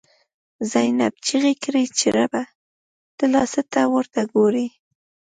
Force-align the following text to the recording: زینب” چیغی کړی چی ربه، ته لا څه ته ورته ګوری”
زینب” 0.71 1.13
چیغی 1.25 1.53
کړی 1.63 1.83
چی 1.97 2.07
ربه، 2.15 2.43
ته 3.17 3.25
لا 3.33 3.43
څه 3.53 3.61
ته 3.71 3.81
ورته 3.93 4.21
ګوری” 4.33 4.67